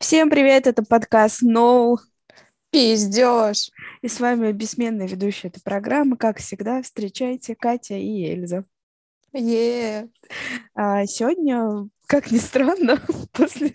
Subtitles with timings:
[0.00, 1.98] Всем привет, это подкаст «Ноу».
[2.70, 3.70] Пиздешь.
[4.02, 8.64] И с вами бессменная ведущая этой программы, как всегда, встречайте Катя и Эльза.
[9.32, 10.08] Е.
[10.74, 13.00] А сегодня, как ни странно,
[13.32, 13.70] после...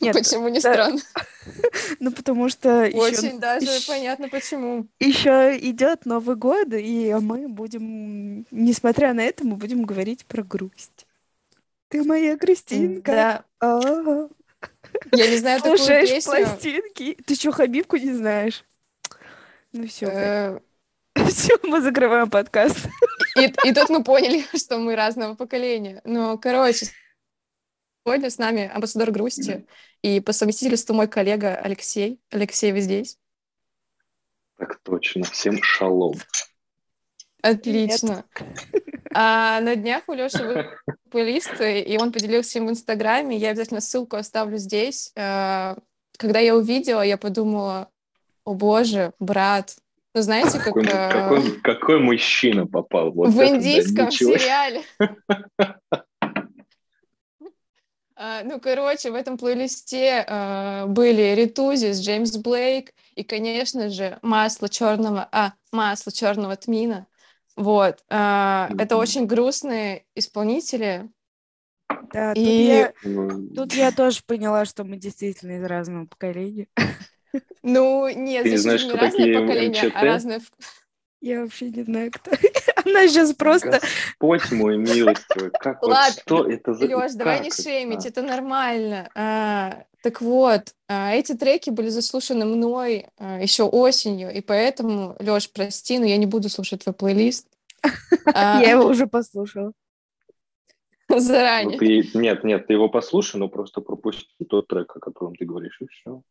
[0.00, 0.98] Нет, Почему не странно?
[2.00, 2.90] Ну, потому что...
[2.94, 4.86] Очень даже понятно, почему.
[5.00, 11.06] Еще идет Новый год, и мы будем, несмотря на это, мы будем говорить про грусть.
[11.88, 13.44] Ты моя грустинка.
[13.60, 14.28] Да.
[15.12, 16.22] Я не знаю такую песню.
[16.22, 17.18] пластинки.
[17.26, 18.64] Ты что, Хабибку не знаешь?
[19.72, 20.06] Ну все.
[20.06, 20.60] Э.
[21.28, 22.86] Все, мы закрываем подкаст.
[23.36, 26.00] И, и тут мы поняли, что мы разного поколения.
[26.04, 26.86] Но, короче,
[28.04, 29.66] сегодня с нами амбассадор грусти
[30.02, 32.20] и по совместительству мой коллега Алексей.
[32.30, 33.18] Алексей, вы здесь?
[34.56, 35.24] Так точно.
[35.24, 36.16] Всем шалом.
[37.42, 38.24] Отлично.
[39.12, 40.62] А на днях у Лёши был
[41.10, 43.36] плейлист, и он поделился им в Инстаграме.
[43.36, 45.12] Я обязательно ссылку оставлю здесь.
[45.16, 45.76] А,
[46.16, 47.88] когда я увидела, я подумала,
[48.44, 49.76] о боже, брат,
[50.14, 50.74] ну, знаете, как...
[50.74, 51.10] Какой, э...
[51.10, 53.12] какой, какой мужчина попал?
[53.12, 54.82] Вот в индийском да, сериале.
[58.16, 60.24] Uh, ну, короче, в этом плейлисте
[60.88, 67.06] были Ритузис, Джеймс Блейк и, конечно же, масло черного, а, масло черного тмина.
[67.60, 68.02] Вот.
[68.08, 68.82] Uh, mm-hmm.
[68.82, 71.10] Это очень грустные исполнители.
[72.10, 72.86] Да, и...
[73.02, 76.66] тут, я, тут я тоже поняла, что мы действительно из разного поколения.
[77.62, 79.92] Ну, нет, Ты не знаешь, не разные поколения, МЧТ?
[79.94, 80.40] а разные...
[81.20, 82.32] Я вообще не знаю, кто.
[82.84, 83.80] Она сейчас просто...
[84.18, 86.86] Господь мой милостивый, как Ладно, вот что это за...
[86.86, 89.10] Лёш, давай не шеймить, это нормально.
[89.14, 95.50] А, так вот, а, эти треки были заслушаны мной а, еще осенью, и поэтому, Лёш,
[95.52, 97.46] прости, но я не буду слушать твой плейлист.
[98.34, 99.72] Я его уже послушала.
[101.08, 102.06] Заранее.
[102.14, 105.80] Ну, нет, нет, ты его послушай, но просто пропусти тот трек, о котором ты говоришь,
[105.80, 106.22] и все.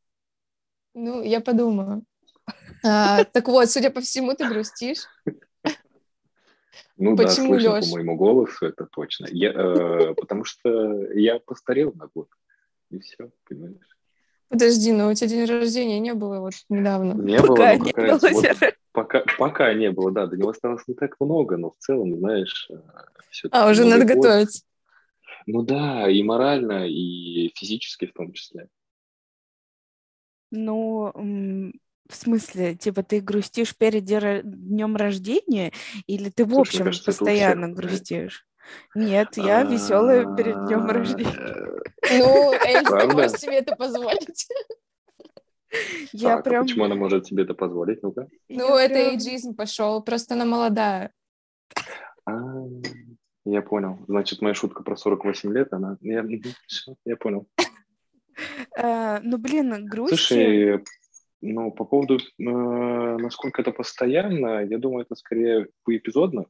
[0.93, 2.03] Ну, я подумаю.
[2.83, 5.05] А, так вот, судя по всему, ты грустишь.
[6.97, 9.27] Ну Почему, да, слышно по моему голосу, это точно.
[9.31, 12.27] Я, э, потому что я постарел на год.
[12.89, 13.98] И все, понимаешь?
[14.49, 17.13] Подожди, но у тебя день рождения не было вот недавно.
[17.13, 18.19] Не пока было, не было.
[18.19, 22.17] Вот, пока, пока не было, да, до него осталось не так много, но в целом,
[22.17, 22.67] знаешь...
[22.71, 24.15] Э, а, уже надо год.
[24.15, 24.63] готовиться.
[25.45, 28.67] Ну да, и морально, и физически в том числе.
[30.51, 31.11] Ну,
[32.09, 35.71] в смысле, типа ты грустишь перед днем рождения,
[36.07, 38.47] или ты в Слушай, общем кажется, постоянно грустишь?
[38.95, 41.81] Нет, я веселая перед днем рождения.
[42.11, 44.47] Ну, Эльза, ты можешь себе это позволить?
[46.13, 46.63] Я так, а прям...
[46.63, 48.01] почему она может себе это позволить?
[48.01, 48.27] Ну-ка.
[48.47, 49.07] Ну, это прям...
[49.11, 51.13] эйджизм пошел, просто она молодая.
[52.25, 52.33] А,
[53.45, 53.99] я понял.
[54.07, 55.97] Значит, моя шутка про 48 лет, она...
[56.01, 56.25] Я,
[57.05, 57.47] я понял.
[58.77, 60.15] Э, ну, блин, грусть...
[60.15, 60.83] Слушай,
[61.41, 66.45] ну, по поводу, э, насколько это постоянно, я думаю, это скорее поэпизодно.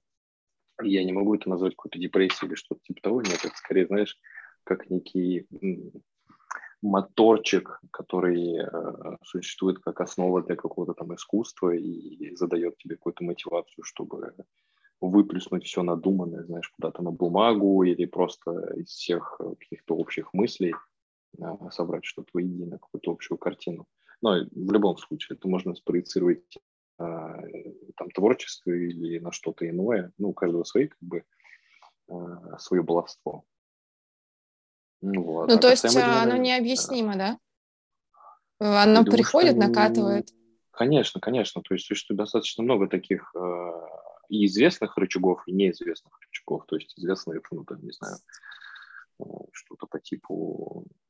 [0.82, 3.22] Я не могу это назвать какой-то депрессией или что-то типа того.
[3.22, 4.18] Нет, это скорее, знаешь,
[4.64, 5.48] как некий
[6.82, 13.84] моторчик, который э, существует как основа для какого-то там искусства и задает тебе какую-то мотивацию,
[13.84, 14.34] чтобы
[15.02, 20.74] выплеснуть все надуманное, знаешь, куда-то на бумагу или просто из всех каких-то общих мыслей
[21.42, 23.86] а, собрать что-то воедино, какую-то общую картину.
[24.22, 26.58] Но в любом случае это можно спроецировать
[27.00, 30.12] там творчество или на что-то иное.
[30.18, 31.24] Ну, у каждого свои, как бы,
[32.10, 33.44] а, свое баловство.
[35.02, 35.48] Ну, вот.
[35.48, 37.40] ну а то есть оно необъяснимо, да?
[38.60, 39.68] Оно думаю, приходит, что...
[39.68, 40.30] накатывает?
[40.72, 41.62] Конечно, конечно.
[41.62, 43.34] То есть существует достаточно много таких
[44.28, 46.66] и известных рычагов, и неизвестных рычагов.
[46.68, 48.18] То есть известные, ну, там, не знаю,
[49.54, 51.09] что-то по типу Э,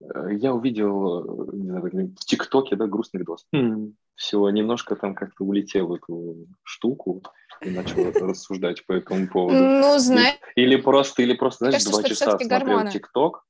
[0.00, 3.46] я увидел, э, не знаю, в ТикТоке, да, грустный видос.
[3.54, 3.94] Mm.
[4.14, 7.22] Все, немножко там как-то улетел в эту штуку
[7.60, 9.58] и начал рассуждать по этому поводу.
[9.58, 10.38] Ну, знаешь...
[10.56, 13.44] Или просто, или просто, знаешь, два часа смотрел ТикТок.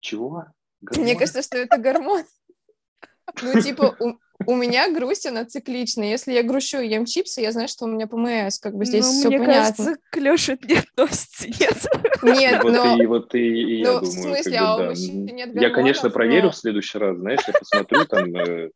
[0.00, 0.46] Чего?
[0.96, 2.24] Мне кажется, что это гормон.
[3.40, 3.96] Ну, типа,
[4.46, 6.10] у меня грусть, она цикличная.
[6.10, 8.58] Если я грущу и ем чипсы, я знаю, что у меня ПМС.
[8.58, 9.84] Как бы здесь ну, все мне понятно.
[9.84, 11.86] кажется, к Лёше не относится, нет?
[12.22, 13.02] Нет, вот но...
[13.02, 14.86] И, вот и, и я ну, думаю, в смысле, а да.
[14.88, 16.50] нет гормонов, Я, конечно, проверю но...
[16.50, 18.36] в следующий раз, знаешь, я посмотрю там...
[18.36, 18.70] Э,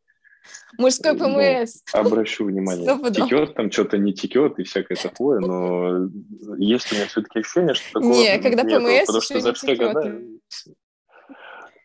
[0.77, 1.81] Мужской э, ПМС.
[1.93, 2.85] Ну, обращу внимание.
[3.11, 6.09] Текет там, что-то не текет и всякое такое, но
[6.57, 10.75] есть у меня все-таки ощущение, что такого Не, когда ПМС еще не текет.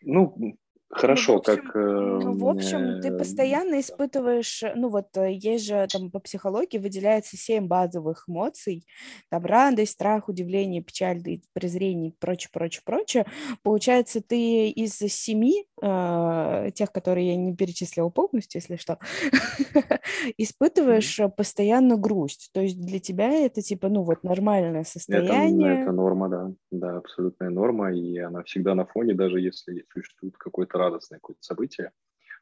[0.05, 0.57] Ну,
[0.93, 1.75] Хорошо, ну, общем, как...
[1.75, 7.35] Ну, в общем, ты постоянно испытываешь, ну вот э, есть же там по психологии выделяется
[7.35, 8.85] семь базовых эмоций,
[9.29, 11.21] там радость, страх, удивление, печаль,
[11.53, 13.25] презрение, прочее, прочее, прочее.
[13.63, 18.99] Получается, ты из семи, э, тех, которые я не перечислила полностью, если что,
[20.37, 21.31] испытываешь mm-hmm.
[21.35, 22.49] постоянно грусть.
[22.53, 25.73] То есть для тебя это типа, ну вот нормальное состояние.
[25.73, 30.37] Это, это норма, да, да, абсолютная норма, и она всегда на фоне, даже если существует
[30.37, 31.91] какой-то радостное какое-то событие,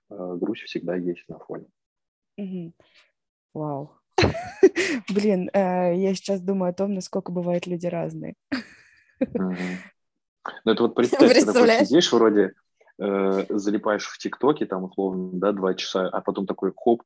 [0.10, 1.66] э, грусть всегда есть на фоне.
[3.54, 3.98] Вау.
[5.14, 8.36] Блин, э, я сейчас думаю о том, насколько бывают люди разные.
[9.20, 12.54] Ну, это вот представь, ты такой сидишь вроде,
[13.02, 17.02] э, залипаешь в ТикТоке, там, условно, да, два часа, а потом такой, хоп,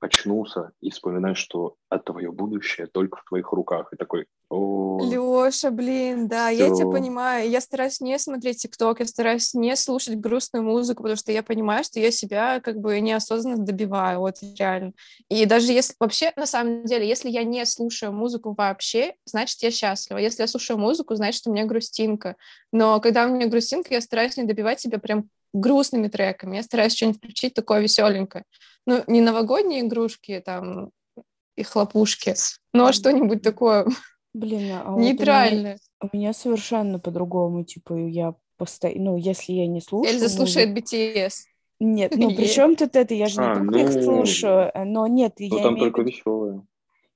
[0.00, 3.92] очнулся и вспоминаешь, что а твое будущее только в твоих руках.
[3.92, 5.00] И такой, о.
[5.02, 6.66] Леша, блин, да, всё.
[6.66, 7.48] я тебя понимаю.
[7.50, 11.84] Я стараюсь не смотреть ТикТок, я стараюсь не слушать грустную музыку, потому что я понимаю,
[11.84, 14.92] что я себя как бы неосознанно добиваю, вот реально.
[15.28, 19.70] И даже если вообще, на самом деле, если я не слушаю музыку вообще, значит, я
[19.70, 20.18] счастлива.
[20.18, 22.36] Если я слушаю музыку, значит, у меня грустинка.
[22.72, 26.56] Но когда у меня грустинка, я стараюсь не добивать себя прям грустными треками.
[26.56, 28.44] Я стараюсь что-нибудь включить такое веселенькое.
[28.86, 30.90] Ну, не новогодние игрушки там
[31.56, 32.34] и хлопушки,
[32.72, 33.86] но что-нибудь такое
[34.32, 35.78] Блин, а нейтральное.
[36.00, 37.64] У, меня, у меня совершенно по-другому.
[37.64, 39.12] Типа, я постоянно...
[39.12, 40.14] Ну, если я не слушаю...
[40.14, 41.32] Эльза слушает BTS.
[41.82, 43.14] Нет, ну при чем тут это?
[43.14, 43.78] Я же не а, только ну...
[43.78, 46.62] их слушаю, но нет, ну, я там имею только веселые.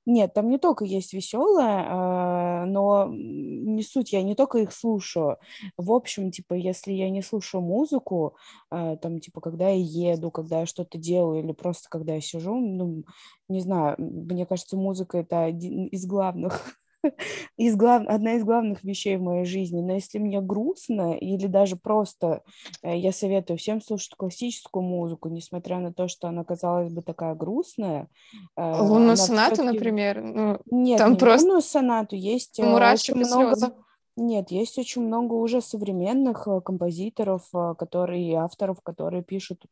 [0.06, 5.38] Нет, там не только есть веселое, а, но не суть, я не только их слушаю.
[5.78, 8.36] В общем, типа, если я не слушаю музыку,
[8.70, 9.76] а, там, типа, когда я
[10.12, 13.04] еду, когда я что-то делаю, или просто когда я сижу, ну,
[13.48, 16.76] не знаю, мне кажется, музыка— это один из главных
[17.56, 18.06] из глав...
[18.06, 19.80] одна из главных вещей в моей жизни.
[19.80, 22.42] Но если мне грустно или даже просто,
[22.82, 27.34] э, я советую всем слушать классическую музыку, несмотря на то, что она, казалось бы, такая
[27.34, 28.08] грустная.
[28.56, 30.22] Э, лунную сонату, например?
[30.22, 31.46] Ну, Нет, там не просто...
[31.46, 33.56] лунную сонату, есть э, Мурашек очень много...
[33.56, 33.74] Слезы.
[34.16, 39.64] Нет, есть очень много уже современных композиторов, которые, авторов, которые пишут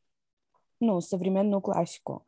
[0.81, 2.27] ну, современную классику.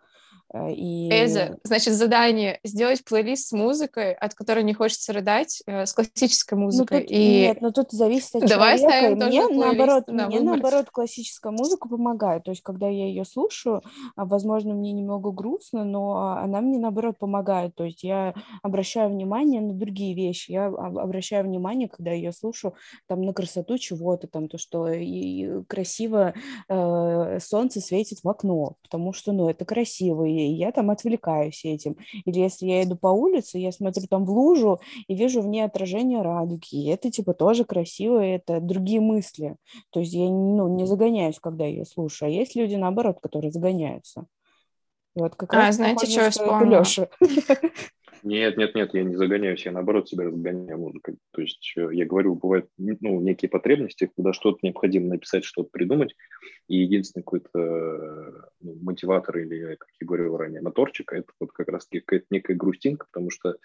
[0.55, 1.11] Э, и...
[1.11, 6.55] Эльза, значит, задание сделать плейлист с музыкой, от которой не хочется рыдать, э, с классической
[6.55, 7.01] ну, музыкой.
[7.01, 7.41] Ну, тут, и...
[7.41, 9.27] Нет, но тут зависит от Давай человека.
[9.27, 12.45] Мне, наоборот, на мне наоборот, классическая музыка помогает.
[12.45, 13.83] То есть, когда я ее слушаю,
[14.15, 17.75] а, возможно, мне немного грустно, но она мне, наоборот, помогает.
[17.75, 20.53] То есть, я обращаю внимание на другие вещи.
[20.53, 22.75] Я обращаю внимание, когда я слушаю,
[23.09, 26.33] там, на красоту чего-то, там, то, что и красиво
[26.69, 31.97] э, солнце светит в окно, потому что, ну, это красиво, и я там отвлекаюсь этим.
[32.25, 35.63] Или если я иду по улице, я смотрю там в лужу и вижу в ней
[35.63, 39.57] отражение радуги, и это типа тоже красиво, это другие мысли.
[39.91, 44.27] То есть я ну, не загоняюсь, когда я слушаю, а есть люди, наоборот, которые загоняются.
[45.17, 46.85] И вот как а, раз знаете, что я вспомнила?
[48.25, 51.19] Нет, нет, нет, я не загоняюсь, я наоборот себя разгоняю музыкой.
[51.33, 56.15] То есть э, я говорю, бывают ну, некие потребности, когда что-то необходимо написать, что-то придумать,
[56.67, 61.85] и единственный какой-то ну, мотиватор или, как я говорил ранее, моторчик, это вот как раз
[61.85, 63.57] какая-то некая грустинка, потому что э,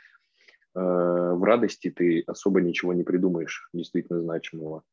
[0.75, 4.83] в радости ты особо ничего не придумаешь действительно значимого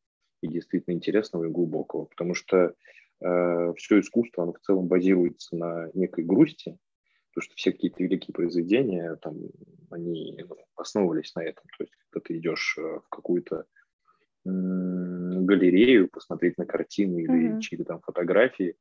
[0.42, 2.72] и действительно интересного и глубокого, потому что
[3.20, 6.78] э, все искусство, оно в целом базируется на некой грусти,
[7.36, 9.36] потому что все какие-то великие произведения, там,
[9.90, 11.64] они ну, основывались на этом.
[11.76, 13.66] То есть, когда ты идешь э, в какую-то
[14.44, 17.60] галерею, посмотреть на картины или mm-hmm.
[17.60, 18.76] чьи-то там фотографии,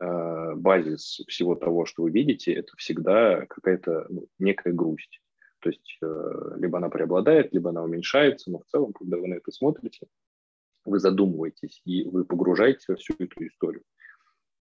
[0.00, 5.20] э, базис всего того, что вы видите, это всегда какая-то ну, некая грусть.
[5.60, 9.34] То есть э, либо она преобладает, либо она уменьшается, но в целом, когда вы на
[9.34, 10.08] это смотрите,
[10.84, 13.84] вы задумываетесь и вы погружаетесь во всю эту историю.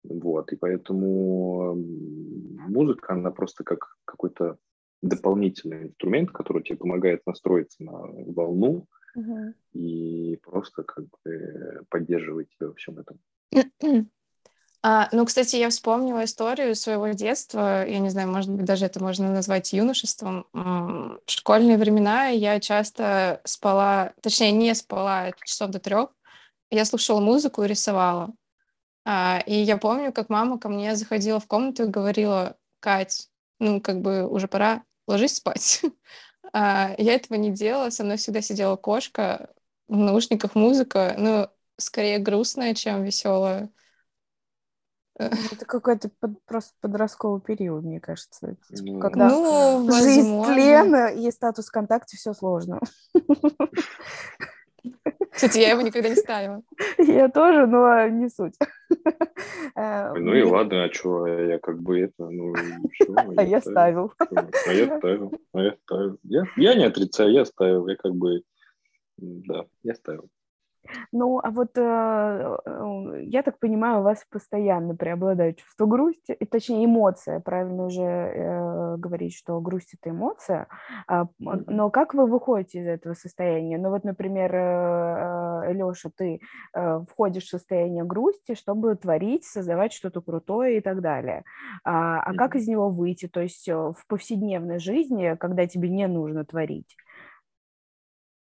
[0.09, 4.57] Вот, и поэтому музыка, она просто как какой-то
[5.01, 9.53] дополнительный инструмент, который тебе помогает настроиться на волну uh-huh.
[9.73, 13.19] и просто как бы поддерживать тебя во всем этом.
[14.87, 17.87] А, ну, кстати, я вспомнила историю своего детства.
[17.87, 20.45] Я не знаю, может быть, даже это можно назвать юношеством.
[20.53, 26.09] В школьные времена я часто спала, точнее, не спала часов до трех.
[26.69, 28.31] Я слушала музыку и рисовала.
[29.05, 33.79] А, и я помню, как мама ко мне заходила в комнату и говорила, Кать, ну,
[33.79, 35.81] как бы уже пора, ложись спать.
[36.53, 39.53] а, я этого не делала, со мной всегда сидела кошка,
[39.87, 41.47] в наушниках музыка, ну,
[41.77, 43.69] скорее грустная, чем веселая.
[45.17, 48.57] Ну, это какой-то под, просто подростковый период, мне кажется.
[48.67, 50.53] Типа, ну, когда ну, жизнь возможно.
[50.53, 52.81] тлена и статус ВКонтакте, все сложно.
[55.35, 56.61] Кстати, я его никогда не ставила.
[56.97, 58.55] Я тоже, но не суть.
[59.75, 62.53] Э, ну и ладно, а что, я как бы это, ну,
[63.37, 64.13] А я ставил.
[64.29, 66.19] А я ставил, а я ставил.
[66.23, 68.43] Я не отрицаю, я ставил, я как бы,
[69.17, 70.29] да, я ставил.
[71.11, 71.81] Ну, а вот э,
[72.65, 78.01] э, я так понимаю, у вас постоянно преобладает чувство грусти, и, точнее эмоция, правильно уже
[78.01, 80.67] э, говорить, что грусть это эмоция.
[81.07, 83.77] А, но как вы выходите из этого состояния?
[83.77, 86.39] Ну вот, например, э, э Леша, ты
[86.73, 91.43] э, входишь в состояние грусти, чтобы творить, создавать что-то крутое и так далее.
[91.83, 93.27] А, а как из него выйти?
[93.27, 96.95] То есть э, в повседневной жизни, когда тебе не нужно творить,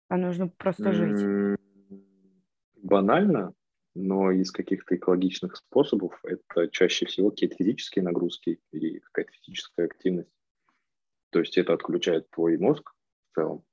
[0.10, 1.58] а нужно просто жить
[2.82, 3.54] банально,
[3.96, 10.32] но из каких-то экологичных способов это чаще всего какие-то физические нагрузки и какая-то физическая активность.
[11.30, 12.94] То есть это отключает твой мозг
[13.32, 13.64] в целом,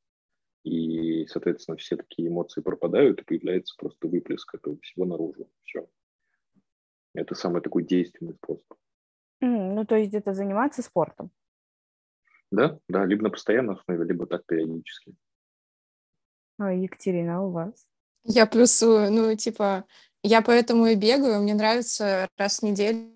[0.65, 5.51] и, соответственно, все такие эмоции пропадают, и появляется просто выплеск этого всего наружу.
[5.63, 5.89] Все.
[7.15, 8.67] Это самый такой действенный способ.
[9.43, 11.31] Mm, ну, то есть это заниматься спортом?
[12.51, 15.15] Да, да, либо на постоянной основе, либо так периодически.
[16.59, 17.87] А Екатерина, а у вас?
[18.25, 19.85] Я плюсую, ну, типа,
[20.23, 23.13] я поэтому и бегаю, мне нравится раз в неделю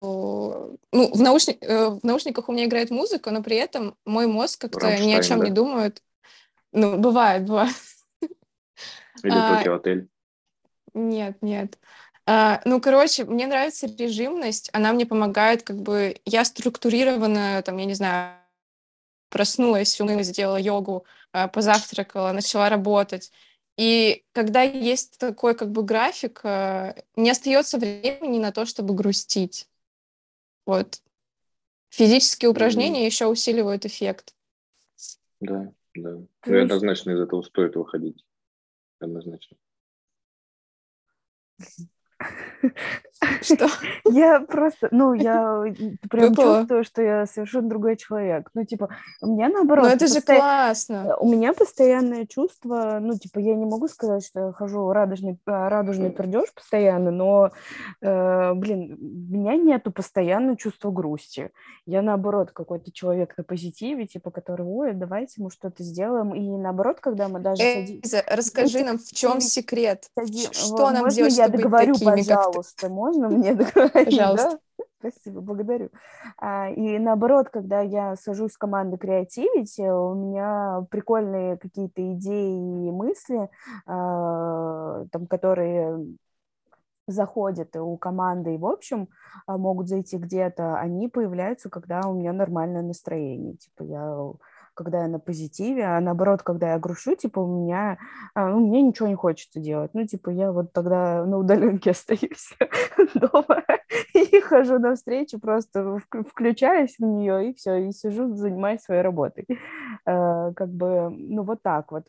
[0.00, 4.60] ну, в, наушник, э, в наушниках у меня играет музыка, но при этом мой мозг
[4.60, 5.46] как-то ни о чем да?
[5.46, 6.02] не думает.
[6.72, 7.74] Ну, бывает, бывает.
[9.22, 10.08] Или а, отель.
[10.94, 11.78] Нет, нет.
[12.26, 17.84] А, ну, короче, мне нравится режимность, она мне помогает, как бы, я структурированная, там, я
[17.84, 18.36] не знаю,
[19.30, 23.32] проснулась, сделала йогу, а, позавтракала, начала работать.
[23.78, 29.68] И когда есть такой как бы график, э, не остается времени на то, чтобы грустить.
[30.66, 31.00] Вот.
[31.90, 33.06] Физические упражнения mm-hmm.
[33.06, 34.34] еще усиливают эффект.
[35.40, 36.10] Да, да.
[36.10, 38.24] Ну, и однозначно из этого стоит выходить.
[38.98, 39.56] Однозначно.
[43.42, 43.66] Что?
[44.10, 45.64] Я просто, ну, я
[46.08, 46.58] прям Выпало.
[46.58, 48.48] чувствую, что я совершенно другой человек.
[48.54, 48.88] Ну, типа,
[49.20, 49.86] у меня наоборот.
[49.86, 50.36] Ну, это же посто...
[50.36, 51.16] классно.
[51.16, 55.68] У меня постоянное чувство, ну, типа, я не могу сказать, что я хожу радужный, а,
[55.68, 57.50] радужный пердеж постоянно, но,
[58.00, 61.50] э, блин, у меня нету постоянного чувства грусти.
[61.86, 66.34] Я, наоборот, какой-то человек на позитиве, типа, который, ой, давайте мы что-то сделаем.
[66.34, 67.62] И наоборот, когда мы даже...
[67.62, 70.08] Эльза, расскажи нам, в чем секрет?
[70.52, 74.06] Что нам делать, я договорю, пожалуйста, можно мне договорить?
[74.06, 74.58] Пожалуйста.
[74.78, 74.84] Да?
[75.00, 75.90] Спасибо, благодарю.
[76.38, 82.90] А, и наоборот, когда я сажусь в команду креативити, у меня прикольные какие-то идеи и
[82.90, 83.48] мысли,
[83.86, 86.04] а, там, которые
[87.06, 89.08] заходят у команды и, в общем,
[89.46, 93.54] а, могут зайти где-то, они появляются, когда у меня нормальное настроение.
[93.54, 94.32] Типа я
[94.78, 97.98] когда я на позитиве, а наоборот, когда я грущу, типа, у меня,
[98.34, 99.90] а, ну, мне ничего не хочется делать.
[99.92, 102.56] Ну, типа, я вот тогда на удаленке остаюсь
[103.14, 103.64] дома
[104.14, 105.98] и хожу на встречу, просто
[106.30, 109.46] включаюсь в нее и все, и сижу, занимаюсь своей работой.
[110.06, 112.04] А, как бы, ну, вот так вот.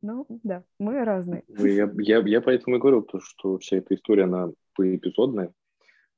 [0.00, 1.44] Ну, да, мы разные.
[1.48, 5.52] Я, я, я поэтому и говорю, то, что вся эта история, она поэпизодная,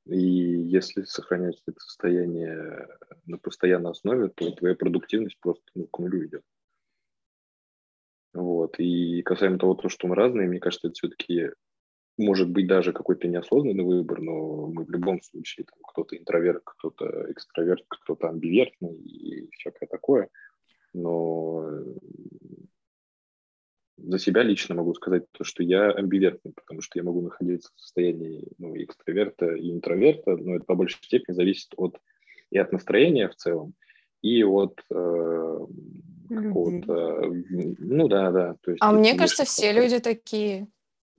[0.05, 2.87] и если сохранять это состояние
[3.25, 6.43] на постоянной основе, то твоя продуктивность просто ну, к нулю идет.
[8.33, 8.79] Вот.
[8.79, 11.51] И касаемо того, то, что мы разные, мне кажется, это все-таки
[12.17, 17.31] может быть даже какой-то неосознанный выбор, но мы в любом случае, там, кто-то интроверт, кто-то
[17.31, 20.29] экстраверт, кто-то амбивертный и всякое такое.
[20.93, 21.65] Но
[23.97, 27.81] за себя лично могу сказать то, что я амбивертный, потому что я могу находиться в
[27.81, 31.97] состоянии ну, экстраверта и интроверта, но это по большей степени зависит от
[32.49, 33.73] и от настроения в целом,
[34.21, 35.65] и от э,
[36.29, 38.55] какого-то, ну да, да.
[38.61, 40.67] То есть, а мне кажется, все люди такие.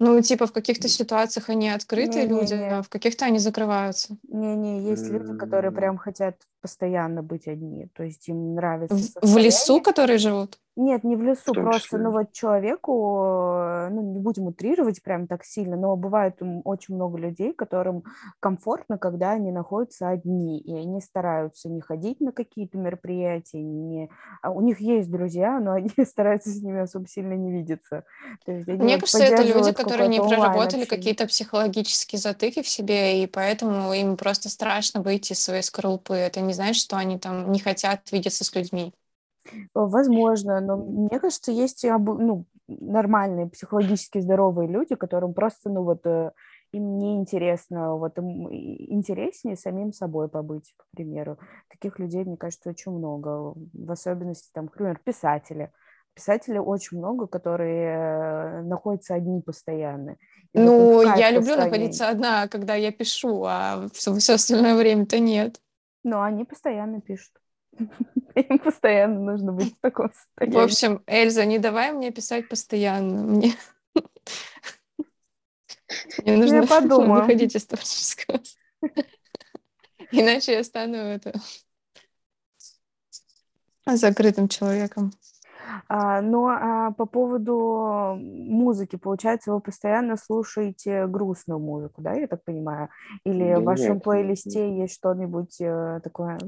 [0.01, 2.71] Ну, типа, в каких-то ситуациях они открытые не, люди, не, не.
[2.71, 4.17] а в каких-то они закрываются.
[4.29, 8.97] Не-не, есть люди, которые прям хотят постоянно быть одни, то есть им нравится...
[9.23, 10.59] В, в лесу, которые живут?
[10.77, 11.99] Нет, не в лесу, в просто, числе.
[12.01, 13.23] ну вот человеку,
[13.57, 18.03] э, ну не будем утрировать прям так сильно, но бывает очень много людей, которым
[18.41, 24.11] комфортно, когда они находятся одни, и они стараются не ходить на какие-то мероприятия, не...
[24.43, 28.03] А у них есть друзья, но они стараются с ними особо сильно не видеться.
[28.45, 33.29] То есть Мне кажется, это люди, которые не проработали какие-то психологические затыки в себе, и
[33.29, 36.15] поэтому им просто страшно выйти из своей скорлупы.
[36.15, 38.93] Это не значит, что они там не хотят видеться с людьми.
[39.75, 46.31] Возможно, но мне кажется, есть ну, нормальные психологически здоровые люди, которым просто, ну вот, э,
[46.73, 51.39] им не интересно, вот им интереснее самим собой побыть, к примеру.
[51.71, 55.71] Таких людей, мне кажется, очень много, в особенности, там, к примеру, писатели.
[56.15, 60.17] писателей очень много, которые находятся одни постоянно.
[60.53, 65.19] И ну, вот я люблю находиться одна, когда я пишу, а все, все остальное время-то
[65.19, 65.61] нет.
[66.05, 67.33] Ну, они постоянно пишут.
[68.35, 70.57] Им постоянно нужно быть в таком состоянии.
[70.57, 73.23] В общем, Эльза, не давай мне писать постоянно.
[73.23, 73.55] Мне,
[76.19, 78.41] мне нужно выходить из творческого.
[80.11, 81.33] Иначе я стану это
[83.87, 85.13] закрытым человеком.
[85.89, 92.45] А, но а, по поводу музыки, получается, вы постоянно слушаете грустную музыку, да, я так
[92.45, 92.89] понимаю?
[93.25, 94.83] Или да в вашем нет, плейлисте нет.
[94.83, 96.39] есть что-нибудь э, такое?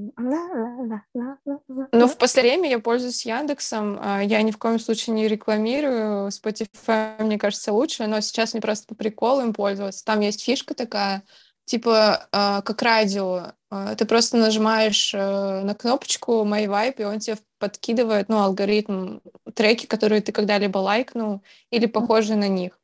[1.92, 3.99] Ну, в последнее время я пользуюсь Яндексом.
[4.00, 6.28] А, я ни в коем случае не рекламирую.
[6.28, 10.04] Spotify, мне кажется, лучше, но сейчас мне просто по приколу им пользоваться.
[10.04, 11.23] Там есть фишка такая,
[11.64, 13.52] типа э, как радио.
[13.70, 19.20] Э, ты просто нажимаешь э, на кнопочку My Vibe, и он тебе подкидывает, ну, алгоритм,
[19.54, 22.78] треки, которые ты когда-либо лайкнул, или похожие на них.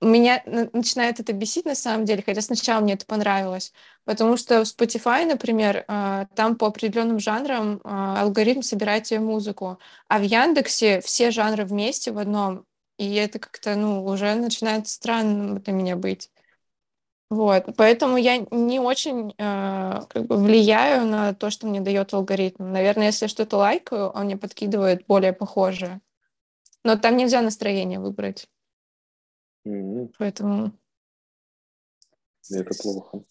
[0.00, 3.72] Меня начинает это бесить на самом деле, хотя сначала мне это понравилось,
[4.04, 9.78] потому что в Spotify, например, э, там по определенным жанрам э, алгоритм собирает тебе музыку,
[10.08, 12.66] а в Яндексе все жанры вместе в одном,
[12.98, 16.30] и это как-то, ну, уже начинает странно для меня быть.
[17.28, 22.70] Вот, поэтому я не очень э, как бы влияю на то, что мне дает алгоритм.
[22.70, 26.00] Наверное, если что-то лайкаю, он мне подкидывает более похожее.
[26.84, 28.48] Но там нельзя настроение выбрать.
[29.66, 30.14] Mm-hmm.
[30.18, 30.72] Поэтому...
[32.48, 33.24] Это плохо.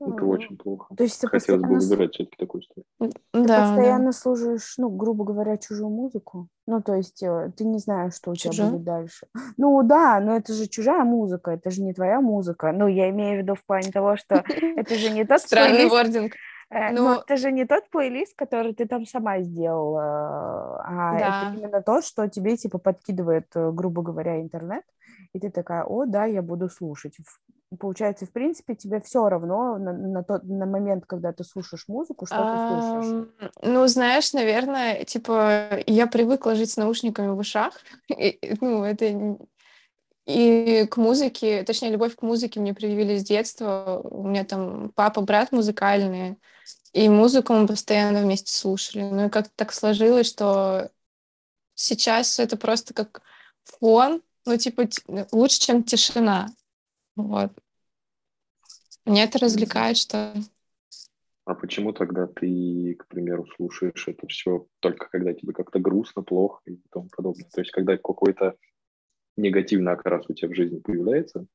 [0.00, 0.94] Это очень плохо.
[0.96, 2.86] То есть ты Хотелось бы выбирать все-таки такую историю.
[2.98, 3.10] Ты
[3.44, 4.12] да, постоянно да.
[4.12, 6.48] слушаешь, ну, грубо говоря, чужую музыку.
[6.66, 8.54] Ну, то есть э, ты не знаешь, что у Чужую?
[8.54, 9.26] тебя будет дальше.
[9.58, 12.72] Ну, да, но это же чужая музыка, это же не твоя музыка.
[12.72, 14.42] Ну, я имею в виду в плане того, что
[14.76, 16.32] это же не тот Странный вординг.
[16.70, 21.82] Э, но это же не тот плейлист, который ты там сама сделала, а это именно
[21.82, 24.84] то, что тебе, типа, подкидывает, э, грубо говоря, интернет,
[25.32, 27.16] и ты такая, о, да, я буду слушать
[27.78, 32.26] получается, в принципе, тебе все равно на, на тот на момент, когда ты слушаешь музыку,
[32.26, 33.52] что ты слушаешь?
[33.62, 37.74] Ну, знаешь, наверное, типа, я привыкла жить с наушниками в ушах.
[38.08, 39.38] И, ну, это
[40.26, 44.00] и к музыке, точнее, любовь к музыке мне привили с детства.
[44.04, 46.36] У меня там папа, брат музыкальные,
[46.92, 49.02] и музыку мы постоянно вместе слушали.
[49.02, 50.90] Ну и как-то так сложилось, что
[51.74, 53.22] сейчас это просто как
[53.64, 54.88] фон, ну, типа,
[55.32, 56.48] лучше, чем тишина.
[57.16, 57.52] Вот.
[59.04, 60.34] Меня это развлекает, что...
[61.44, 66.60] А почему тогда ты, к примеру, слушаешь это все только когда тебе как-то грустно, плохо
[66.66, 67.48] и тому подобное?
[67.50, 68.54] То есть когда какой-то
[69.36, 71.46] негативный окрас у тебя в жизни появляется,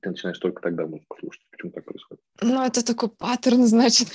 [0.00, 1.44] ты начинаешь только тогда музыку слушать.
[1.50, 2.22] Почему так происходит?
[2.40, 4.08] Ну, это такой паттерн, значит.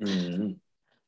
[0.00, 0.58] Mm-hmm.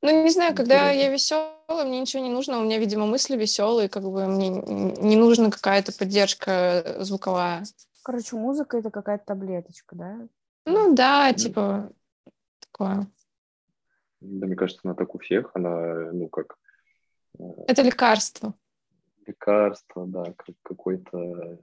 [0.02, 3.88] Ну, не знаю, когда я веселая, мне ничего не нужно, у меня, видимо, мысли веселые,
[3.88, 7.64] как бы мне не нужна какая-то поддержка звуковая.
[8.02, 10.28] Короче, музыка это какая-то таблеточка, да?
[10.64, 11.92] Ну да, типа
[12.60, 13.06] такое.
[14.20, 16.56] Да, мне кажется, она так у всех, она, ну, как...
[17.38, 18.54] Э, это лекарство.
[19.26, 21.58] Лекарство, да, как какой-то...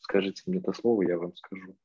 [0.00, 1.76] Скажите мне это слово, я вам скажу.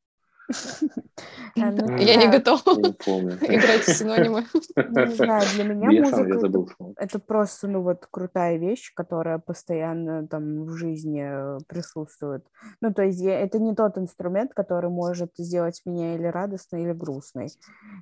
[1.56, 4.46] А, ну, я не готова играть в синонимы.
[4.76, 6.40] Ну, не знаю, для меня музыка
[6.98, 12.46] это просто, ну вот, крутая вещь, которая постоянно там в жизни э, присутствует.
[12.82, 17.50] Ну, то есть это не тот инструмент, который может сделать меня или радостной, или грустной.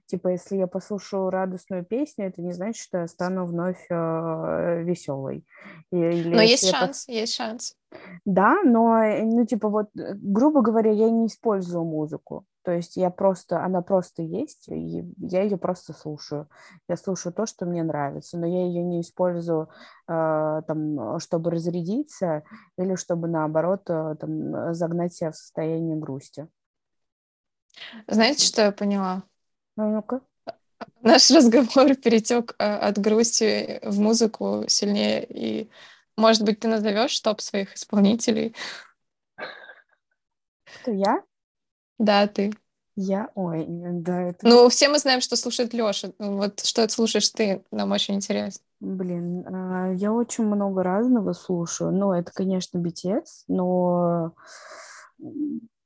[0.06, 5.46] Типа, если я послушаю радостную песню, это не значит, что я стану вновь э, веселой.
[5.92, 7.76] Но есть шанс, есть шанс.
[8.26, 12.46] Да, но, э, ну, типа, вот, э, грубо говоря, я не использую музыку.
[12.64, 16.48] То есть я просто, она просто есть, и я ее просто слушаю.
[16.88, 19.70] Я слушаю то, что мне нравится, но я ее не использую
[20.08, 22.44] э, там, чтобы разрядиться
[22.78, 26.48] или чтобы, наоборот, э, там, загнать себя в состояние грусти.
[28.08, 29.24] Знаете, что я поняла?
[29.76, 30.22] Ну, ну-ка.
[31.02, 35.70] Наш разговор перетек от грусти в музыку сильнее, и
[36.22, 38.56] может быть, ты назовешь топ своих исполнителей?
[40.82, 41.24] Кто я?
[42.00, 42.54] Да, ты.
[42.96, 43.30] Я?
[43.36, 44.48] Ой, да, это...
[44.48, 46.12] Ну, все мы знаем, что слушает Лёша.
[46.20, 48.64] Вот что слушаешь ты, нам очень интересно.
[48.80, 51.92] Блин, а, я очень много разного слушаю.
[51.92, 54.34] Ну, это, конечно, BTS, но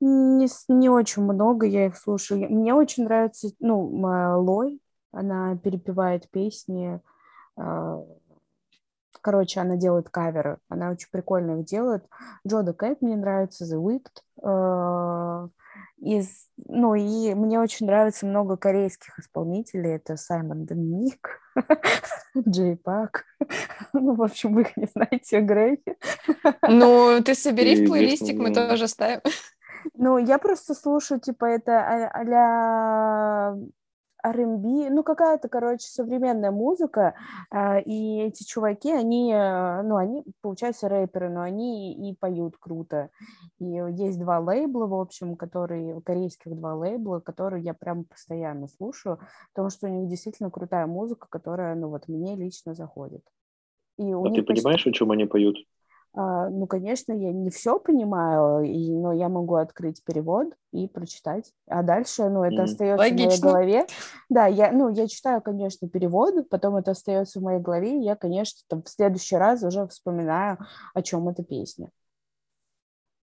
[0.00, 2.50] не, не очень много я их слушаю.
[2.50, 3.82] Мне очень нравится, ну,
[4.42, 4.80] Лой,
[5.12, 7.00] она перепевает песни,
[7.56, 8.02] а,
[9.26, 12.04] Короче, она делает каверы, она очень прикольно их делает.
[12.46, 14.22] Джода Кэт мне нравится, The Wicked.
[14.40, 15.48] Э,
[15.98, 19.96] из, ну и мне очень нравится много корейских исполнителей.
[19.96, 21.40] Это Саймон Доминик,
[22.38, 23.24] Джей Пак.
[23.92, 25.82] Ну, в общем, вы их не знаете, Грей.
[26.62, 29.22] Ну, ты собери в плейлистик, мы тоже ставим.
[29.94, 33.56] Ну, я просто слушаю, типа, это а-ля
[34.26, 37.14] R&B, ну какая-то, короче, современная музыка,
[37.52, 43.10] э, и эти чуваки, они, э, ну, они, получается, рэперы, но они и поют круто.
[43.58, 49.20] И есть два лейбла, в общем, которые, корейских два лейбла, которые я прям постоянно слушаю,
[49.54, 53.22] потому что у них действительно крутая музыка, которая, ну, вот мне лично заходит.
[53.98, 54.90] И а ты понимаешь, почти...
[54.90, 55.56] о чем они поют?
[56.18, 61.52] А, ну, конечно, я не все понимаю, и, но я могу открыть перевод и прочитать.
[61.68, 62.64] А дальше, ну, это mm.
[62.64, 63.50] остается Логично.
[63.50, 63.86] в моей голове.
[64.30, 68.16] Да, я, ну, я читаю, конечно, перевод, потом это остается в моей голове, и я,
[68.16, 70.56] конечно, там в следующий раз уже вспоминаю,
[70.94, 71.90] о чем эта песня.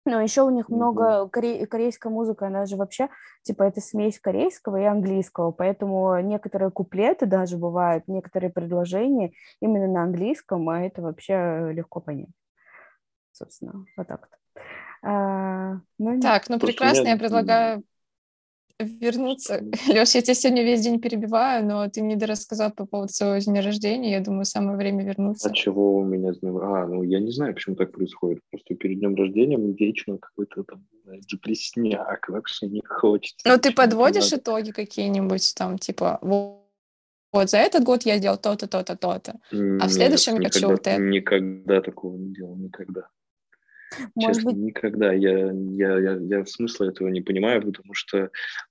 [0.05, 0.75] Но еще у них mm-hmm.
[0.75, 3.09] много коре- корейская музыка, она же вообще,
[3.43, 10.03] типа, это смесь корейского и английского, поэтому некоторые куплеты даже бывают, некоторые предложения именно на
[10.03, 12.31] английском, а это вообще легко понять
[13.41, 14.63] собственно, вот так вот.
[15.03, 17.83] А, ну, так, ну прекрасно, я предлагаю
[18.79, 19.63] вернуться.
[19.89, 23.63] Леш, я тебя сегодня весь день перебиваю, но ты мне рассказал по поводу своего дня
[23.63, 24.13] рождения.
[24.13, 25.49] Я думаю, самое время вернуться.
[25.49, 28.41] А чего у меня с А, ну я не знаю, почему так происходит.
[28.51, 30.85] Просто перед днем рождения вечно какой-то там
[31.21, 33.49] депрессняк, вообще не хочется.
[33.49, 36.19] Ну ты подводишь итоги какие-нибудь там, типа,
[37.33, 40.87] вот за этот год я сделал то-то, то-то, то-то, а в следующем я хочу вот
[40.87, 41.01] это.
[41.01, 43.09] Никогда такого не делал, никогда.
[44.15, 44.61] Может Честно, быть...
[44.61, 45.13] никогда.
[45.13, 48.31] Я, я, я, я смысла этого не понимаю, потому что,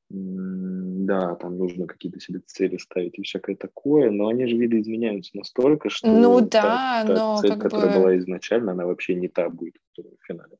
[0.09, 5.89] да, там нужно какие-то себе цели ставить и всякое такое, но они же видоизменяются настолько,
[5.89, 7.99] что ну, да, та, та но цель, которая бы...
[7.99, 10.57] была изначально, она вообще не та будет в финале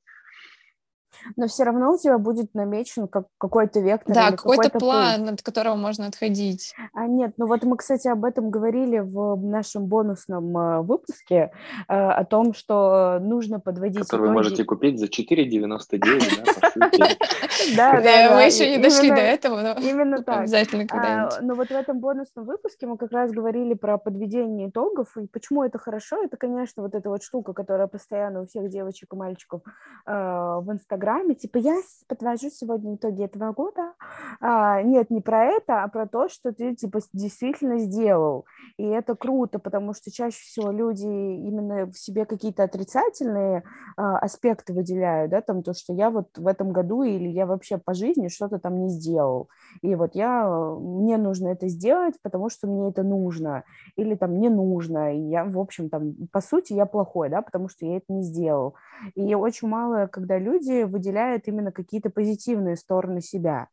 [1.35, 4.15] но все равно у тебя будет намечен как какой-то вектор.
[4.15, 5.33] Да, какой-то какой план, путь.
[5.33, 6.73] от которого можно отходить.
[6.93, 11.51] А нет, ну вот мы, кстати, об этом говорили в нашем бонусном э, выпуске,
[11.87, 14.27] э, о том, что нужно подводить Который итоги.
[14.27, 15.99] вы можете купить за 4,99,
[17.75, 20.41] да, Да, мы еще не дошли до этого, но именно так.
[20.41, 21.33] Обязательно когда-нибудь.
[21.39, 25.27] А, но вот в этом бонусном выпуске мы как раз говорили про подведение итогов, и
[25.27, 29.15] почему это хорошо, это, конечно, вот эта вот штука, которая постоянно у всех девочек и
[29.15, 29.61] мальчиков
[30.05, 31.75] э, в Инстаграме, Инстаграме, типа, я
[32.07, 33.93] подвожу сегодня итоги этого года.
[34.41, 38.45] А, нет, не про это, а про то, что ты, типа, действительно сделал.
[38.77, 43.63] И это круто, потому что чаще всего люди именно в себе какие-то отрицательные
[43.97, 47.77] а, аспекты выделяют, да, там то, что я вот в этом году или я вообще
[47.77, 49.49] по жизни что-то там не сделал.
[49.81, 50.47] И вот я,
[50.79, 53.63] мне нужно это сделать, потому что мне это нужно.
[53.95, 55.15] Или там не нужно.
[55.15, 58.23] И я, в общем, там, по сути, я плохой, да, потому что я это не
[58.23, 58.75] сделал.
[59.15, 63.67] И очень мало, когда люди выделяет именно какие-то позитивные стороны себя.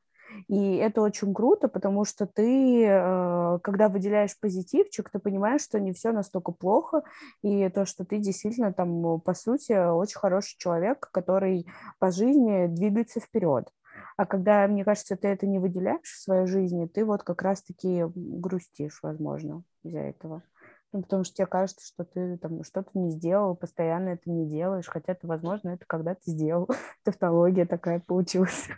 [0.49, 5.93] И это очень круто, потому что ты, э, когда выделяешь позитивчик, ты понимаешь, что не
[5.93, 7.03] все настолько плохо,
[7.43, 11.67] и то, что ты действительно там, по сути, очень хороший человек, который
[11.99, 13.71] по жизни двигается вперед.
[14.17, 18.05] А когда, мне кажется, ты это не выделяешь в своей жизни, ты вот как раз-таки
[18.15, 20.43] грустишь, возможно, из-за этого.
[20.93, 24.87] Ну, потому что тебе кажется, что ты там что-то не сделал, постоянно это не делаешь,
[24.87, 26.69] хотя ты, возможно, это когда-то сделал.
[27.05, 28.69] Тавтология такая получилась.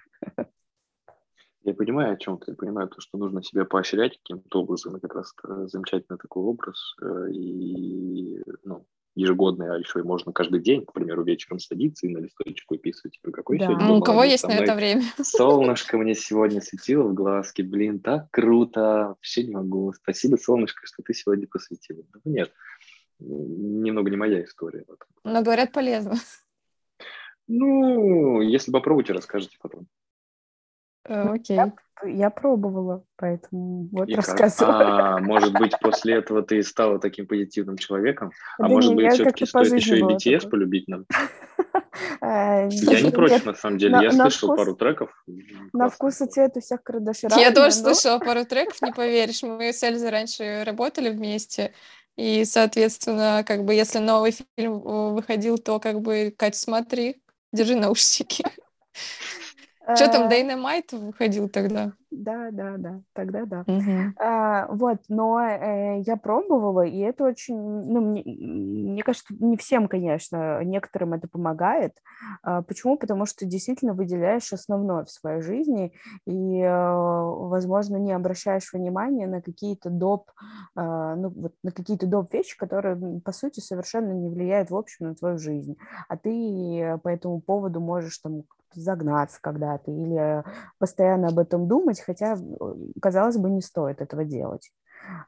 [1.62, 2.52] Я понимаю, о чем ты.
[2.52, 4.96] Я понимаю то, что нужно себя поощрять каким-то образом.
[4.96, 5.34] И как раз
[5.66, 6.94] замечательный такой образ.
[7.02, 8.86] Э, и ну,
[9.18, 13.14] ежегодный, а еще и можно каждый день, к примеру, вечером садиться и на листочек выписывать,
[13.14, 13.66] типа, какой да.
[13.66, 15.02] сегодня Ну, у кого есть на это время?
[15.22, 19.92] Солнышко мне сегодня светило в глазки, блин, так круто, вообще не могу.
[19.92, 22.02] Спасибо, солнышко, что ты сегодня посветила.
[22.24, 22.52] Ну, нет,
[23.18, 24.84] немного не моя история.
[25.24, 26.14] Но говорят, полезно.
[27.48, 29.88] Ну, если попробуйте, расскажите потом.
[31.08, 31.56] Э, окей.
[31.56, 31.72] Я,
[32.04, 34.74] я пробовала, поэтому вот рассказываю.
[34.74, 38.30] А, может быть, после этого ты стала таким позитивным человеком?
[38.58, 40.50] А да может не, быть, все-таки стоит еще и BTS такой.
[40.50, 41.06] полюбить нам?
[42.20, 43.98] Э, я не против, на самом деле.
[44.00, 45.10] Я слышал пару треков.
[45.72, 47.38] На вкус и цвет у всех Кардаширан.
[47.38, 49.42] Я тоже слышала пару треков, не поверишь.
[49.42, 51.72] Мы с Эльзой раньше работали вместе.
[52.16, 58.44] И, соответственно, как бы, если новый фильм выходил, то как бы, Кать, смотри, держи наушники.
[59.94, 61.92] Что там, Дайнамайт выходил тогда?
[62.10, 63.64] Да, да, да, тогда да.
[63.66, 64.14] Угу.
[64.18, 69.88] А, вот, но э, я пробовала, и это очень, ну, мне, мне кажется, не всем,
[69.88, 71.94] конечно, некоторым это помогает.
[72.42, 72.96] А, почему?
[72.96, 75.92] Потому что действительно выделяешь основное в своей жизни,
[76.26, 80.30] и, э, возможно, не обращаешь внимания на какие-то доп,
[80.76, 85.08] э, ну, вот на какие-то доп вещи, которые, по сути, совершенно не влияют в общем
[85.08, 85.76] на твою жизнь.
[86.08, 88.44] А ты по этому поводу можешь там
[88.74, 90.44] загнаться когда-то или
[90.78, 92.36] постоянно об этом думать, хотя,
[93.00, 94.70] казалось бы, не стоит этого делать.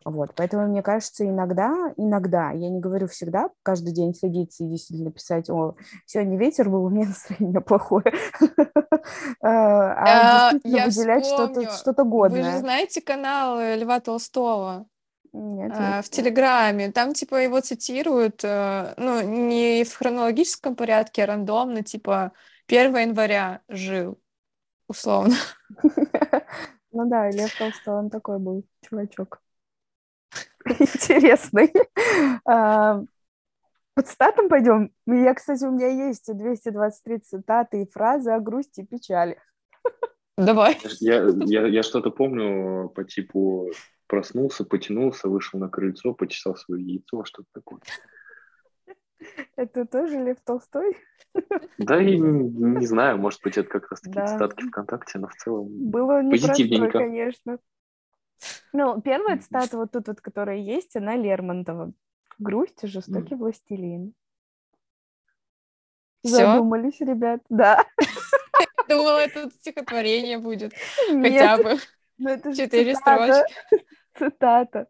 [0.05, 5.13] Вот, поэтому, мне кажется, иногда, иногда, я не говорю всегда, каждый день садиться и действительно
[5.13, 8.13] писать, о, сегодня ветер был, у меня настроение плохое,
[9.41, 12.43] а, а действительно выделять что-то годное.
[12.43, 14.87] Вы же знаете канал Льва Толстого?
[15.33, 16.91] Нет, а, в Телеграме.
[16.91, 22.33] Там, типа, его цитируют, э, ну, не в хронологическом порядке, а рандомно, типа,
[22.67, 24.19] 1 января жил,
[24.89, 25.37] условно.
[26.93, 29.41] Ну да, Лев Толстой, он такой был чувачок.
[30.65, 31.73] Интересный.
[32.45, 33.03] А,
[33.95, 34.93] Под статом пойдем.
[35.07, 39.39] Я, кстати, у меня есть 223 цитаты и фразы о грусти и печали.
[40.37, 40.79] Давай.
[41.01, 43.71] Я, я, я что-то помню по типу
[44.07, 47.81] проснулся, потянулся, вышел на крыльцо, почесал свое яйцо, что-то такое.
[49.57, 50.97] Это тоже Лев Толстой?
[51.79, 54.27] Да, и не знаю, может быть, это как раз такие да.
[54.27, 56.99] цитатки ВКонтакте, но в целом Было позитивненько.
[56.99, 57.59] конечно.
[58.73, 61.93] Ну, первая цитата вот тут вот, которая есть, она Лермонтова.
[62.39, 64.15] Грусть, жестокий властелин.
[66.25, 66.37] Все?
[66.37, 67.85] Задумались, ребят, да.
[68.89, 70.73] Думала, это стихотворение будет.
[71.09, 71.77] Хотя бы.
[72.19, 73.55] Ну, Четыре строчки.
[74.19, 74.89] Цитата.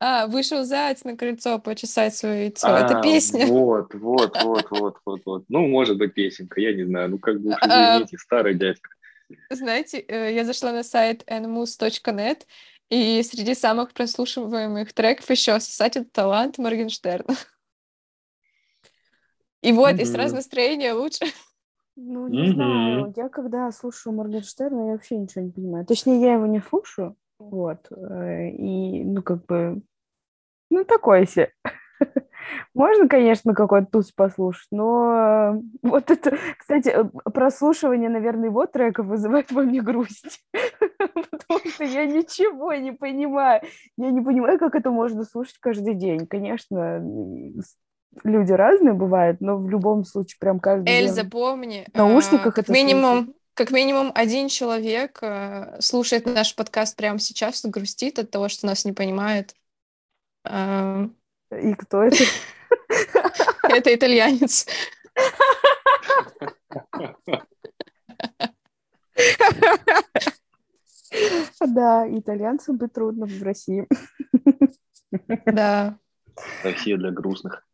[0.00, 2.68] А, вышел заяц на крыльцо почесать свое яйцо.
[2.68, 3.46] А, это песня.
[3.46, 5.44] Вот, вот, вот, вот, вот, вот.
[5.48, 7.10] Ну, может быть, песенка, я не знаю.
[7.10, 8.90] Ну, как бы уж а, извините, старый дядька.
[9.50, 12.46] Знаете, э, я зашла на сайт nmus.net,
[12.90, 17.34] и среди самых прослушиваемых треков еще «Сосатель талант» Моргенштерна.
[19.60, 20.02] И вот, mm-hmm.
[20.02, 21.26] и сразу настроение лучше.
[21.96, 22.52] Ну, не mm-hmm.
[22.54, 25.84] знаю, я когда слушаю Моргенштерна, я вообще ничего не понимаю.
[25.84, 27.86] Точнее, я его не слушаю, вот.
[27.90, 29.82] Э, и, ну, как бы,
[30.70, 31.52] ну, такое себе.
[32.74, 39.50] Можно, конечно, какой-то туз послушать, но вот это, кстати, э, прослушивание, наверное, его треков вызывает
[39.52, 40.44] во мне грусть,
[40.98, 43.62] потому что я ничего не понимаю.
[43.96, 46.26] Я не понимаю, как это можно слушать каждый день.
[46.26, 47.02] Конечно,
[48.24, 51.30] люди разные бывают, но в любом случае прям каждый Эльза, день.
[51.30, 57.18] помни, в наушниках э, это минимум как минимум один человек э, слушает наш подкаст прямо
[57.18, 59.52] сейчас и грустит от того, что нас не понимает.
[60.44, 61.08] Э,
[61.50, 62.22] и кто это?
[63.64, 64.64] Это итальянец.
[71.60, 73.88] Да, итальянцам бы трудно в России.
[75.46, 75.98] Да.
[76.62, 77.67] Россия для грустных.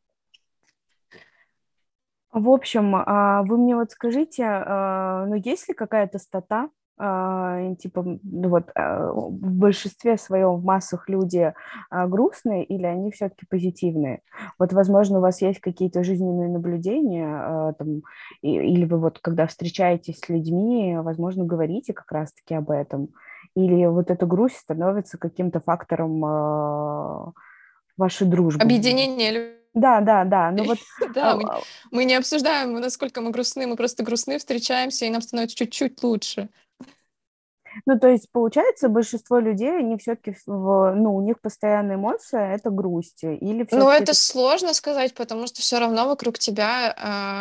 [2.35, 6.69] В общем, а, вы мне вот скажите, а, ну есть ли какая-то стата,
[6.99, 11.55] а, типа, ну вот в большинстве своем в массах люди
[11.93, 14.21] грустные или они все-таки позитивные?
[14.59, 18.03] Вот, возможно, у вас есть какие-то жизненные наблюдения, там,
[18.43, 23.11] или вы вот, когда встречаетесь с людьми, возможно, говорите как раз-таки об этом,
[23.55, 27.33] или вот эта грусть становится каким-то фактором
[27.97, 28.61] вашей дружбы?
[28.61, 30.51] Объединение да, да, да.
[30.53, 30.79] Ну вот,
[31.15, 31.45] да, мы,
[31.91, 36.49] мы не обсуждаем, насколько мы грустны, мы просто грустны, встречаемся, и нам становится чуть-чуть лучше.
[37.87, 43.25] Ну, то есть, получается, большинство людей, они все-таки, ну, у них постоянная эмоция– это грусть.
[43.25, 46.95] Или ну, это сложно сказать, потому что все равно вокруг тебя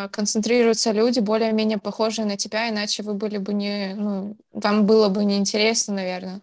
[0.06, 5.08] э, концентрируются люди, более-менее похожие на тебя, иначе вы были бы не, ну, вам было
[5.08, 6.40] бы неинтересно, наверное.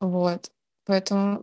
[0.00, 0.50] Вот.
[0.84, 1.42] Поэтому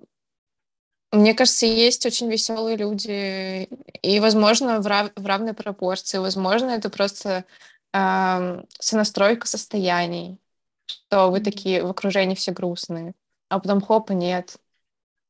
[1.14, 3.64] мне кажется, есть очень веселые люди,
[4.02, 6.18] и, возможно, в, рав- в равной пропорции.
[6.18, 7.46] Возможно, это просто
[7.94, 10.40] э, сонастройка состояний,
[10.86, 13.14] что вы такие в окружении все грустные,
[13.50, 14.58] а потом хопа нет.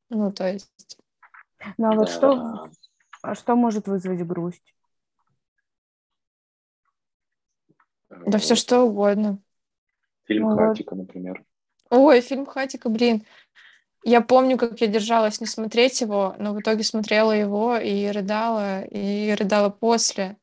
[0.08, 0.70] Ну, то есть.
[1.78, 2.70] Ну, а вот что,
[3.22, 4.74] а что может вызвать грусть?
[8.26, 9.38] Да все что угодно.
[10.26, 11.44] Фильм ну, Хатика, например.
[11.90, 13.24] Ой, фильм Хатика, блин.
[14.04, 18.82] Я помню, как я держалась не смотреть его, но в итоге смотрела его и рыдала,
[18.82, 20.36] и рыдала после.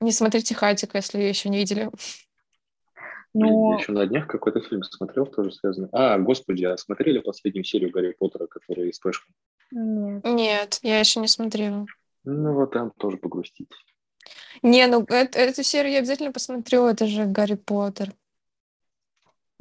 [0.00, 1.90] Не смотрите «Хатика», если еще не видели.
[3.32, 3.72] Ну...
[3.72, 5.88] Я еще на днях какой-то фильм смотрел, тоже связанный.
[5.92, 9.26] А, господи, а смотрели последнюю серию Гарри Поттера, которая из Флэшка?
[9.70, 10.24] Нет.
[10.24, 11.86] Нет, я еще не смотрела.
[12.24, 13.70] Ну вот там тоже погрустить.
[14.62, 18.12] Не, ну это, эту серию я обязательно посмотрю, это же Гарри Поттер.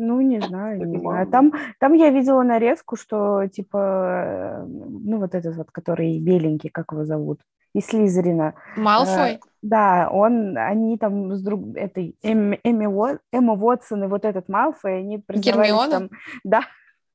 [0.03, 1.27] Ну, не знаю, не знаю.
[1.27, 7.05] Там, там я видела нарезку, что, типа, ну, вот этот вот, который беленький, как его
[7.05, 7.41] зовут,
[7.75, 8.55] из Слизерина.
[8.77, 9.33] Малфой?
[9.33, 11.77] Э, да, он, они там с друг...
[11.77, 15.91] этой Эми, Эми Эмма Уотсон и вот этот Малфой, они признавались Гермиона?
[15.91, 16.09] там...
[16.43, 16.61] Да,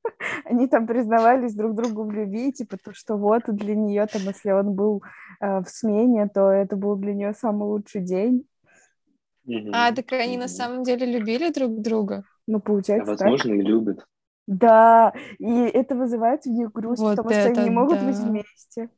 [0.44, 4.52] они там признавались друг другу в любви, типа, то, что вот для нее, там, если
[4.52, 5.02] он был
[5.40, 8.46] э, в смене, то это был для нее самый лучший день.
[9.72, 12.24] А, так они на самом деле любили друг друга?
[12.46, 13.58] Ну, получается, а, возможно, так.
[13.58, 14.06] и любят.
[14.46, 18.06] Да, и это вызывает в них грусть, вот потому это, что они не могут да.
[18.06, 18.90] быть вместе.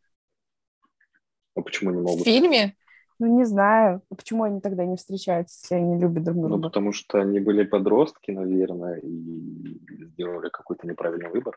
[1.57, 2.21] А почему не могут?
[2.21, 2.77] В фильме?
[3.19, 4.03] Ну, не знаю.
[4.11, 6.57] А почему они тогда не встречаются, если они любят друг друга?
[6.57, 9.81] Ну, потому что они были подростки, наверное, и
[10.13, 11.57] сделали какой-то неправильный выбор.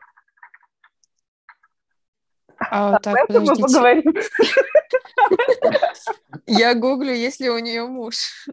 [2.70, 3.60] А вот так, подождите.
[3.60, 4.14] мы поговорим.
[6.46, 8.48] Я гуглю, есть ли у нее муж.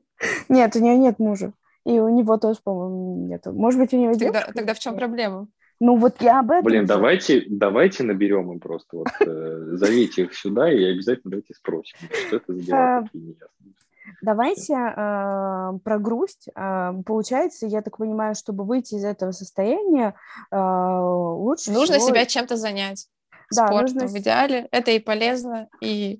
[0.49, 1.53] Нет, у нее нет мужа.
[1.89, 3.47] И у него тоже, по-моему, нет.
[3.47, 5.47] Может быть, у него тогда, Тогда в чем проблема?
[5.79, 6.65] Ну вот я об этом.
[6.65, 11.97] Блин, давайте, давайте наберем им просто вот э, зовите их сюда и обязательно давайте спросим,
[12.27, 13.73] что это за дела такие неясные.
[14.21, 16.49] Давайте э, про грусть.
[16.55, 20.13] Э, получается, я так понимаю, чтобы выйти из этого состояния,
[20.51, 22.09] э, лучше нужно всего...
[22.09, 23.07] себя чем-то занять.
[23.55, 24.07] Да, Спортом нужно...
[24.07, 24.67] в идеале.
[24.71, 26.19] Это и полезно, и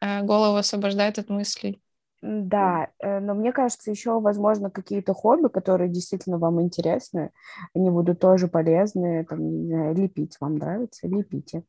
[0.00, 1.82] э, голову освобождает от мыслей.
[2.22, 7.32] Да, э, но мне кажется, еще, возможно, какие-то хобби, которые действительно вам интересны,
[7.74, 11.64] они будут тоже полезны, там, не знаю, лепить вам нравится, лепите.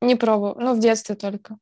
[0.00, 1.56] Не пробую, ну, в детстве только.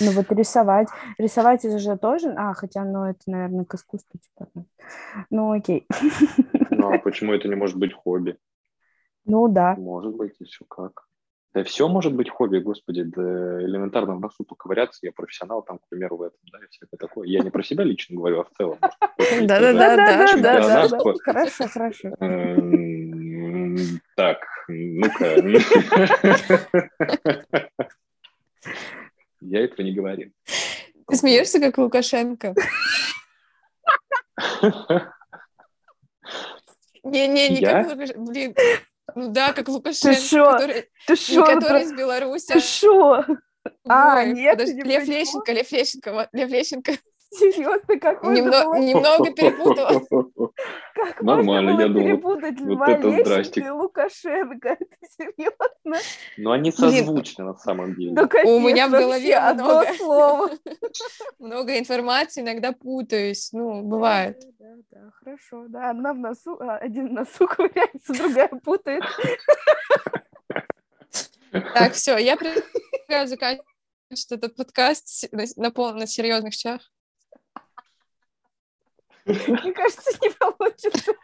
[0.00, 4.48] Ну, вот рисовать, рисовать это же тоже, а, хотя, ну, это, наверное, к искусству, типа,
[5.30, 5.88] ну, окей.
[6.70, 8.38] Ну, а почему это не может быть хобби?
[9.24, 9.74] Ну, да.
[9.76, 11.08] Может быть, еще как.
[11.54, 13.22] Да все может быть хобби, господи, да
[13.62, 17.28] элементарно в носу поковыряться, я профессионал там, к примеру, в этом, да, и всякое такое.
[17.28, 18.76] Я не про себя лично говорю, а в целом.
[19.42, 20.88] Да-да-да,
[21.22, 22.08] хорошо, хорошо.
[22.18, 25.36] Эм, так, ну-ка.
[29.40, 30.32] Я этого не говорил.
[31.06, 32.52] Ты смеешься, как Лукашенко?
[37.04, 38.20] Не-не, не как Лукашенко.
[38.20, 38.56] Блин,
[39.14, 40.52] ну да, как Лукашенко, Ты шо?
[40.52, 41.44] который, Ты шо?
[41.44, 42.52] который из Беларуси.
[42.52, 43.24] Ты шо?
[43.88, 46.92] А, Ой, нет, подожди, Лев Лещенко, Лев Лещенко, вот, Лев Лещенко.
[47.34, 50.00] Серьезно, как Немного, немного перепутала.
[50.94, 54.68] Как Нормально, можно было я перепутать думал, Льва вот Лещенко и Лукашенко?
[54.80, 55.98] Это серьезно?
[56.36, 58.12] Ну, они созвучны на самом деле.
[58.12, 60.50] Да, конечно, У меня в голове много, слово.
[61.40, 63.50] много информации, иногда путаюсь.
[63.52, 64.38] Ну, бывает.
[64.60, 65.64] Да, да, да, хорошо.
[65.68, 69.02] Да, одна в носу, а, один в носу ковыряется, другая путает.
[71.50, 73.66] Так, все, я предлагаю заканчивать
[74.30, 76.80] этот подкаст на, на, на серьезных щах.
[79.26, 81.12] Мне кажется, не получится.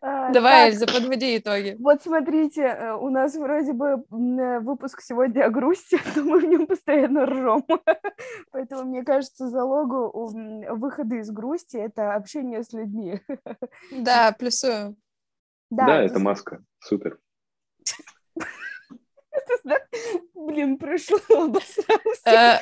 [0.00, 1.74] А, Давай, Эльза, подводи итоги.
[1.80, 6.44] Вот смотрите, э, у нас вроде бы э, выпуск сегодня о грусти, но мы в
[6.44, 7.64] нем постоянно ржем.
[8.52, 10.12] Поэтому, мне кажется, залогу
[10.76, 13.20] выхода из грусти— это общение с людьми.
[13.90, 14.96] Да, плюсую.
[15.70, 16.62] Да, да это маска.
[16.78, 17.18] Супер.
[20.34, 22.60] Блин, прошло, обосрался.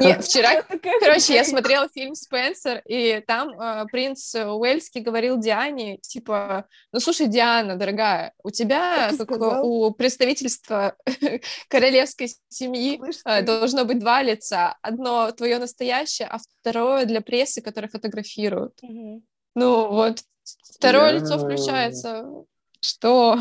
[0.00, 0.62] Нет, вчера,
[1.00, 7.28] короче, я смотрела фильм «Спенсер», и там э, принц Уэльский говорил Диане, типа, ну, слушай,
[7.28, 9.30] Диана, дорогая, у тебя, как
[9.62, 10.96] у представительства
[11.68, 14.76] королевской семьи, э, должно быть два лица.
[14.82, 18.78] Одно твое настоящее, а второе для прессы, которое фотографируют.
[18.82, 19.22] Угу.
[19.54, 20.18] Ну, вот,
[20.74, 21.18] второе я...
[21.20, 22.28] лицо включается.
[22.80, 23.38] Что?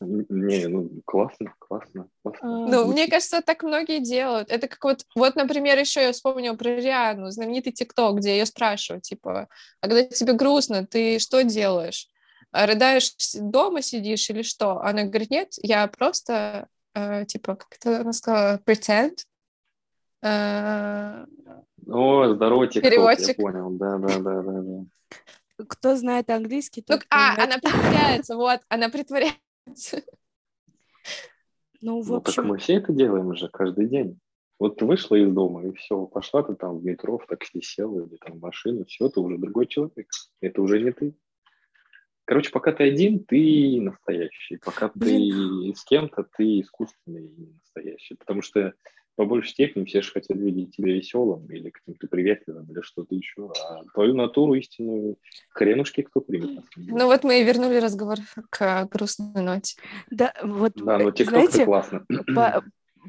[0.00, 2.08] Не, ну классно, классно.
[2.22, 2.66] классно.
[2.68, 4.50] Ну, мне кажется, так многие делают.
[4.50, 9.04] Это как вот, вот, например, еще я вспомнила про Риану, знаменитый ТикТок, где ее спрашивают,
[9.04, 9.48] типа,
[9.80, 12.08] а когда тебе грустно, ты что делаешь?
[12.50, 14.80] А рыдаешь дома сидишь или что?
[14.80, 19.18] Она говорит, нет, я просто, э, типа, как это она сказала, pretend.
[20.22, 21.24] Э,
[21.88, 23.28] О, здорово, ТикТок, Переводчик.
[23.28, 24.42] я понял, да-да-да.
[24.42, 24.84] да.
[25.68, 29.43] Кто знает английский, ну, А, она притворяется, вот, она притворяется
[31.80, 32.14] ну, в общем...
[32.14, 34.18] Ну, так мы все это делаем уже каждый день.
[34.58, 38.06] Вот ты вышла из дома, и все, пошла ты там в метро, в такси села,
[38.06, 40.08] или там в машину, все, ты уже другой человек.
[40.40, 41.14] Это уже не ты.
[42.24, 44.56] Короче, пока ты один, ты настоящий.
[44.56, 45.72] Пока Блин.
[45.72, 48.14] ты с кем-то, ты искусственный и настоящий.
[48.14, 48.72] Потому что
[49.16, 53.50] по большей степени все же хотят видеть тебя веселым или каким-то приветливым или что-то еще.
[53.68, 55.16] А твою натуру истинную
[55.50, 56.64] хренушки кто примет.
[56.76, 58.18] Ну вот мы и вернули разговор
[58.50, 59.76] к грустной ноте.
[60.10, 62.04] Да, вот, да, но TikTok знаете, классно.
[62.34, 62.62] По,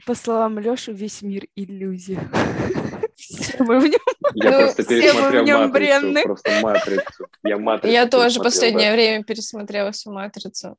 [0.06, 2.20] По словам Лёши, весь мир иллюзия.
[3.16, 4.00] Все мы в нем.
[4.36, 6.24] Я Ну, просто все мы в пересмотрел нем матрицу, бренны.
[6.24, 7.28] просто матрицу.
[7.44, 8.94] Я матрицу Я тоже пересмотрел, последнее да.
[8.96, 10.76] время пересмотрела всю «Матрицу».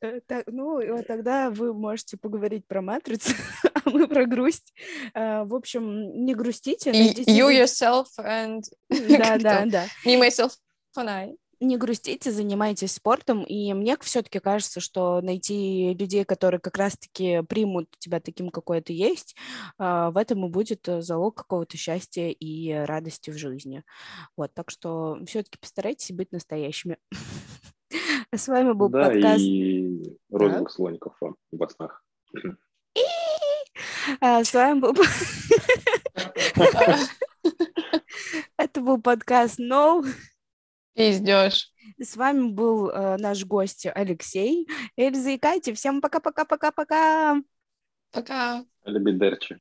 [0.00, 3.32] Э, так, ну, тогда вы можете поговорить про матрицу,
[3.74, 4.72] а мы про грусть.
[5.14, 6.92] А, В общем, не грустите.
[6.92, 8.62] Найдите You, Yourself and
[9.18, 9.86] Да, да, да.
[10.06, 10.52] Me, Myself
[10.96, 11.36] and I.
[11.60, 13.42] Не грустите, занимайтесь спортом.
[13.42, 18.92] И мне все-таки кажется, что найти людей, которые как раз-таки примут тебя таким, какой ты
[18.92, 19.34] есть,
[19.76, 23.82] а, в этом и будет э, залог какого-то счастья и радости в жизни.
[24.36, 26.98] Вот, так что все-таки постарайтесь быть настоящими.
[28.34, 29.40] С вами был Да, подкаст.
[29.40, 32.04] и розовых слоников вам во снах.
[34.20, 34.94] А, С вами был...
[38.56, 40.04] Это был подкаст No.
[40.94, 41.70] Пиздешь.
[42.00, 44.66] С вами был э, наш гость Алексей,
[44.96, 45.72] Эльза и Катя.
[45.74, 47.40] Всем пока-пока-пока-пока.
[48.10, 48.64] Пока.
[48.84, 49.60] Лебедерчи.